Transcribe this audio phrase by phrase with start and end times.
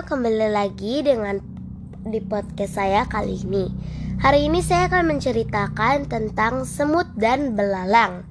[0.00, 1.36] kembali lagi dengan
[2.08, 3.68] di podcast saya kali ini.
[4.16, 8.24] Hari ini saya akan menceritakan tentang semut dan belalang.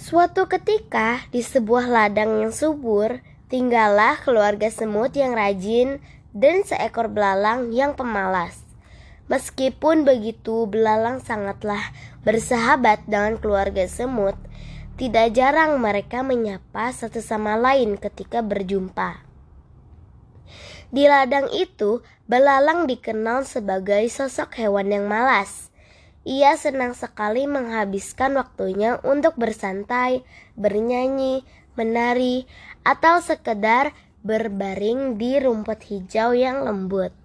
[0.00, 3.20] Suatu ketika di sebuah ladang yang subur,
[3.52, 6.00] tinggallah keluarga semut yang rajin
[6.32, 8.64] dan seekor belalang yang pemalas.
[9.28, 11.92] Meskipun begitu, belalang sangatlah
[12.24, 14.34] bersahabat dengan keluarga semut.
[14.96, 19.31] Tidak jarang mereka menyapa satu sama lain ketika berjumpa.
[20.92, 25.72] Di ladang itu, belalang dikenal sebagai sosok hewan yang malas.
[26.28, 30.20] Ia senang sekali menghabiskan waktunya untuk bersantai,
[30.52, 31.48] bernyanyi,
[31.80, 32.44] menari,
[32.84, 37.16] atau sekedar berbaring di rumput hijau yang lembut.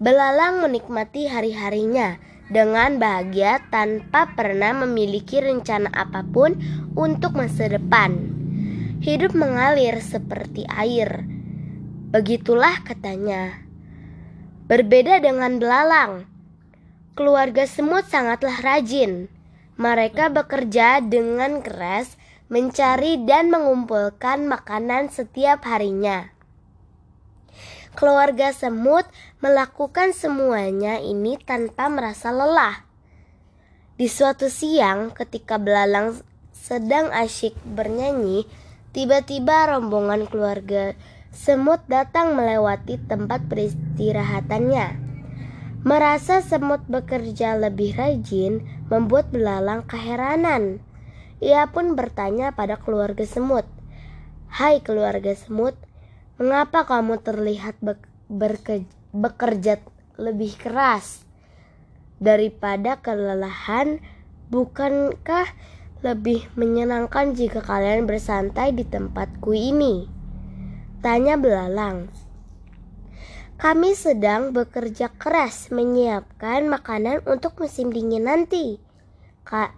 [0.00, 2.16] Belalang menikmati hari-harinya
[2.48, 6.56] dengan bahagia tanpa pernah memiliki rencana apa pun
[6.96, 8.32] untuk masa depan.
[9.04, 11.33] Hidup mengalir seperti air
[12.14, 13.58] Begitulah katanya.
[14.70, 16.30] Berbeda dengan belalang,
[17.18, 19.26] keluarga semut sangatlah rajin.
[19.74, 22.14] Mereka bekerja dengan keras
[22.46, 26.30] mencari dan mengumpulkan makanan setiap harinya.
[27.98, 29.10] Keluarga semut
[29.42, 32.86] melakukan semuanya ini tanpa merasa lelah.
[33.98, 36.22] Di suatu siang, ketika belalang
[36.54, 38.46] sedang asyik bernyanyi,
[38.94, 40.94] tiba-tiba rombongan keluarga
[41.34, 45.02] semut datang melewati tempat peristirahatannya.
[45.82, 50.80] Merasa semut bekerja lebih rajin membuat belalang keheranan.
[51.42, 53.66] Ia pun bertanya pada keluarga semut,
[54.48, 55.76] "Hai keluarga semut,
[56.40, 57.98] mengapa kamu terlihat be
[59.12, 59.82] bekerja
[60.16, 61.26] lebih keras
[62.22, 64.00] daripada kelelahan?
[64.48, 65.50] Bukankah
[66.00, 70.13] lebih menyenangkan jika kalian bersantai di tempatku ini?"
[71.04, 72.08] Tanya belalang.
[73.60, 78.80] Kami sedang bekerja keras menyiapkan makanan untuk musim dingin nanti.
[79.44, 79.76] Ka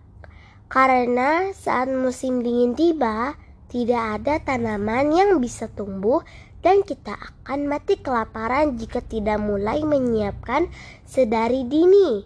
[0.70, 3.34] karena saat musim dingin tiba,
[3.66, 6.22] tidak ada tanaman yang bisa tumbuh
[6.62, 10.70] dan kita akan mati kelaparan jika tidak mulai menyiapkan
[11.03, 12.22] sedari dini.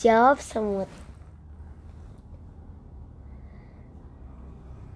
[0.00, 1.03] Jawab semut.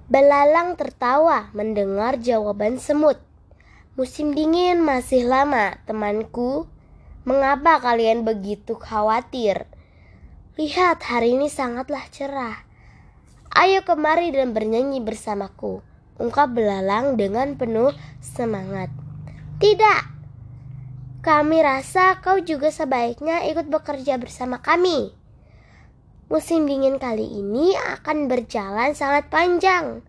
[0.08, 3.20] Belalang tertawa mendengar jawaban semut.
[3.92, 6.64] Musim dingin masih lama, temanku.
[7.28, 9.68] Mengapa kalian begitu khawatir?
[10.56, 12.64] Lihat, hari ini sangatlah cerah.
[13.52, 15.84] Ayo kemari dan bernyanyi bersamaku,
[16.16, 17.92] ungkap belalang dengan penuh
[18.24, 18.88] semangat.
[19.60, 20.02] Tidak,
[21.20, 25.17] kami rasa kau juga sebaiknya ikut bekerja bersama kami.
[26.28, 30.04] Musim dingin kali ini akan berjalan sangat panjang.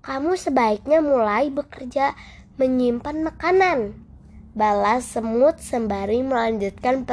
[0.00, 2.16] Kamu sebaiknya mulai bekerja
[2.56, 3.92] menyimpan makanan.
[4.56, 7.04] Balas semut sembari melanjutkan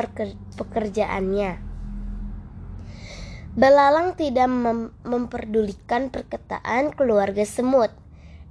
[0.55, 1.59] pekerjaannya.
[3.51, 7.91] Belalang tidak mem memperdulikan perkataan keluarga semut.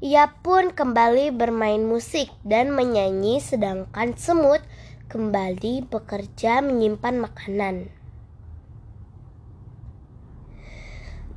[0.05, 4.61] Ia pun kembali bermain musik dan menyanyi sedangkan semut
[5.09, 7.96] kembali bekerja menyimpan makanan.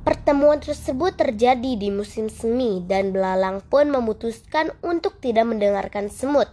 [0.00, 6.48] Pertemuan tersebut terjadi di musim semi dan belalang pun memutuskan untuk tidak mendengarkan semut.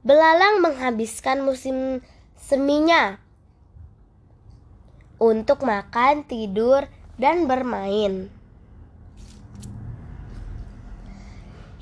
[0.00, 2.00] Belalang menghabiskan musim
[2.40, 3.20] seminya
[5.20, 6.88] untuk makan, tidur,
[7.20, 8.32] dan bermain.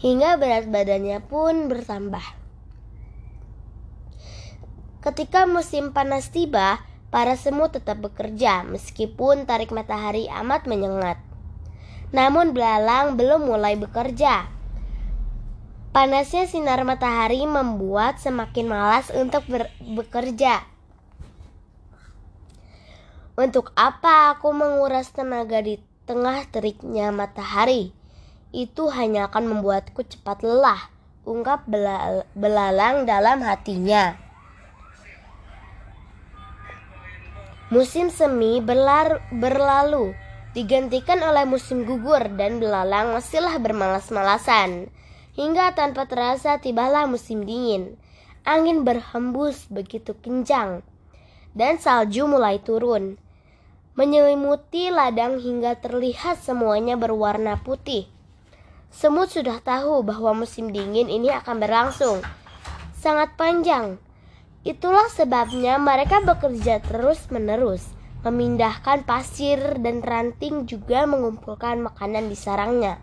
[0.03, 2.23] Hingga berat badannya pun bertambah.
[4.99, 11.17] Ketika musim panas tiba, Para semut tetap bekerja meskipun tarik matahari amat menyengat.
[12.13, 14.49] Namun belalang belum mulai bekerja.
[15.89, 19.41] Panasnya sinar matahari membuat semakin malas untuk
[19.81, 20.69] bekerja.
[23.41, 27.97] Untuk apa aku menguras tenaga di tengah teriknya matahari?
[28.53, 30.93] Itu hanya akan membuatku cepat lelah,
[31.25, 31.65] ungkap
[32.37, 34.28] belalang dalam hatinya.
[37.69, 40.17] Musim semi berlar, berlalu,
[40.57, 44.89] digantikan oleh musim gugur dan belalang masihlah bermalas-malasan.
[45.37, 48.01] Hingga tanpa terasa tibalah musim dingin.
[48.49, 50.81] Angin berhembus begitu kencang
[51.53, 53.21] dan salju mulai turun.
[54.01, 58.09] Menyelimuti ladang hingga terlihat semuanya berwarna putih.
[58.89, 62.25] Semut sudah tahu bahwa musim dingin ini akan berlangsung
[62.97, 64.01] sangat panjang
[64.67, 67.95] Itulah sebabnya mereka bekerja terus-menerus,
[68.27, 72.99] memindahkan pasir dan ranting juga mengumpulkan makanan di sarangnya.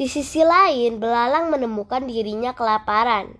[0.00, 3.36] Di sisi lain, belalang menemukan dirinya kelaparan.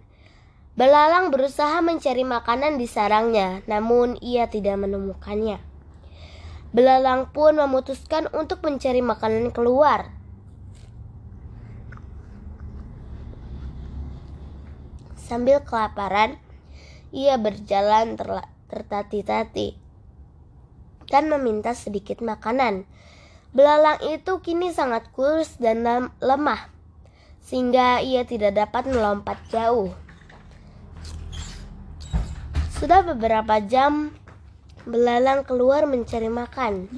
[0.77, 5.57] Belalang berusaha mencari makanan di sarangnya, namun ia tidak menemukannya.
[6.71, 10.20] Belalang pun memutuskan untuk mencari makanan keluar.
[15.31, 16.43] Sambil kelaparan,
[17.15, 18.19] ia berjalan
[18.67, 19.79] tertati-tati
[21.07, 22.83] dan meminta sedikit makanan.
[23.55, 25.87] Belalang itu kini sangat kurus dan
[26.19, 26.75] lemah,
[27.47, 29.95] sehingga ia tidak dapat melompat jauh.
[32.83, 34.11] Sudah beberapa jam,
[34.83, 36.91] belalang keluar mencari makan.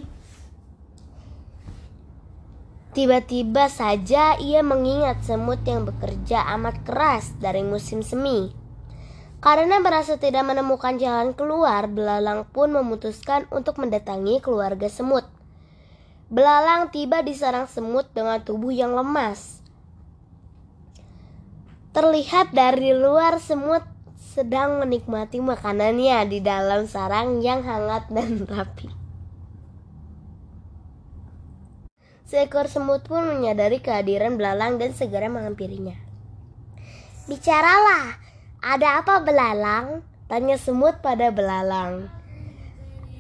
[2.93, 8.53] Tiba-tiba saja ia mengingat semut yang bekerja amat keras dari musim semi.
[9.41, 15.25] Karena merasa tidak menemukan jalan keluar, belalang pun memutuskan untuk mendatangi keluarga semut.
[16.29, 19.65] Belalang tiba di sarang semut dengan tubuh yang lemas.
[21.97, 23.89] Terlihat dari luar semut
[24.21, 28.89] sedang menikmati makanannya di dalam sarang yang hangat dan rapi.
[32.33, 35.93] Seekor semut pun menyadari kehadiran belalang dan segera menghampirinya.
[37.29, 38.17] Bicaralah,
[38.65, 40.01] ada apa belalang?
[40.33, 42.09] Tanya semut pada belalang.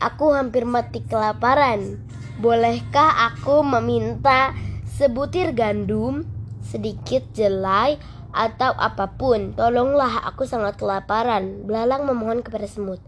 [0.01, 2.01] Aku hampir mati kelaparan.
[2.41, 4.57] Bolehkah aku meminta
[4.89, 6.25] sebutir gandum,
[6.65, 8.01] sedikit jelai,
[8.33, 9.53] atau apa pun?
[9.53, 11.69] Tolonglah, aku sangat kelaparan.
[11.69, 13.05] Belalang memohon kepada semut.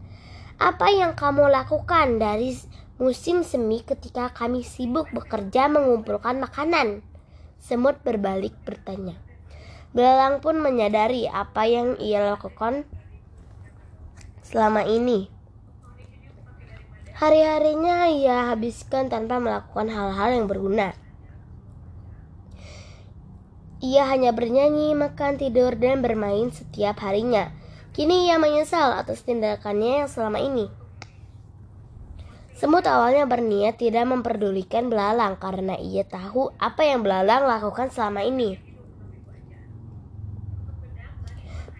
[0.60, 2.52] Apa yang kamu lakukan dari
[2.94, 7.02] musim semi ketika kami sibuk bekerja mengumpulkan makanan?
[7.58, 9.18] Semut berbalik bertanya.
[9.94, 12.86] Belalang pun menyadari apa yang ia lakukan
[14.42, 15.30] selama ini.
[17.14, 20.98] Hari-harinya ia habiskan tanpa melakukan hal-hal yang berguna.
[23.78, 27.54] Ia hanya bernyanyi, makan, tidur, dan bermain setiap harinya.
[27.94, 30.66] Kini ia menyesal atas tindakannya yang selama ini.
[32.54, 38.62] Semut awalnya berniat tidak memperdulikan belalang karena ia tahu apa yang belalang lakukan selama ini.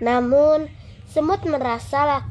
[0.03, 0.67] Namun,
[1.07, 2.27] semut merasa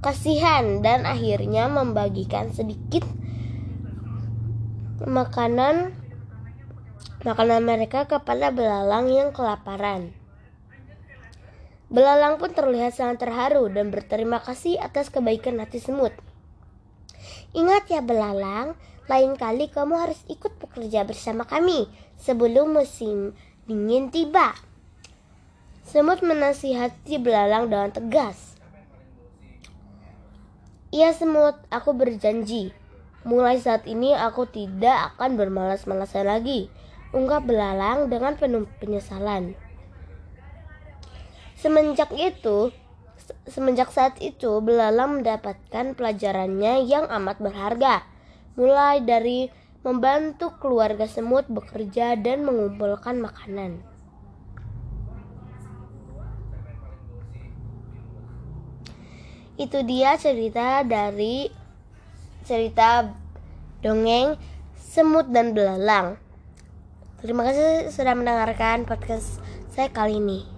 [0.00, 3.04] kasihan dan akhirnya membagikan sedikit
[5.04, 5.92] makanan
[7.22, 10.16] makanan mereka kepada belalang yang kelaparan.
[11.92, 16.16] Belalang pun terlihat sangat terharu dan berterima kasih atas kebaikan hati semut.
[17.52, 18.80] Ingat ya belalang,
[19.12, 21.84] lain kali kamu harus ikut bekerja bersama kami
[22.16, 23.36] sebelum musim
[23.68, 24.56] dingin tiba.
[25.84, 28.56] Semut menasihati belalang dengan tegas.
[30.92, 32.72] Iya semut, aku berjanji.
[33.28, 36.72] Mulai saat ini aku tidak akan bermalas-malasan lagi.
[37.12, 39.52] Ungkap belalang dengan penuh penyesalan.
[41.60, 42.72] Semenjak itu,
[43.46, 48.04] semenjak saat itu belalang mendapatkan pelajarannya yang amat berharga.
[48.58, 49.48] Mulai dari
[49.82, 53.92] membantu keluarga semut bekerja dan mengumpulkan makanan.
[59.62, 61.46] itu dia cerita dari
[62.42, 63.06] cerita
[63.78, 64.34] dongeng
[64.74, 66.18] semut dan belalang.
[67.22, 69.38] Terima kasih sudah mendengarkan podcast
[69.70, 70.51] saya kali ini.